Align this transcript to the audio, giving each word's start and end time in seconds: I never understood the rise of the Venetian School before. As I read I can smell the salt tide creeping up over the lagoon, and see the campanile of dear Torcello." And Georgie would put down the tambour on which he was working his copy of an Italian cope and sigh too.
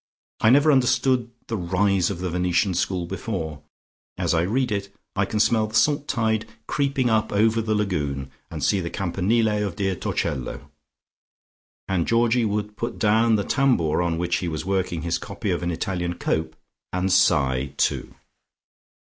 I 0.39 0.49
never 0.49 0.71
understood 0.71 1.29
the 1.45 1.57
rise 1.57 2.09
of 2.09 2.21
the 2.21 2.29
Venetian 2.31 2.73
School 2.73 3.05
before. 3.05 3.61
As 4.17 4.33
I 4.33 4.41
read 4.41 4.91
I 5.15 5.25
can 5.25 5.39
smell 5.39 5.67
the 5.67 5.75
salt 5.75 6.07
tide 6.07 6.47
creeping 6.65 7.07
up 7.11 7.31
over 7.31 7.61
the 7.61 7.75
lagoon, 7.75 8.31
and 8.49 8.63
see 8.63 8.79
the 8.79 8.89
campanile 8.89 9.63
of 9.63 9.75
dear 9.75 9.95
Torcello." 9.95 10.71
And 11.87 12.07
Georgie 12.07 12.45
would 12.45 12.77
put 12.77 12.97
down 12.97 13.35
the 13.35 13.43
tambour 13.43 14.01
on 14.01 14.17
which 14.17 14.37
he 14.37 14.47
was 14.47 14.65
working 14.65 15.03
his 15.03 15.19
copy 15.19 15.51
of 15.51 15.61
an 15.61 15.69
Italian 15.69 16.15
cope 16.15 16.55
and 16.91 17.11
sigh 17.11 17.73
too. 17.77 18.15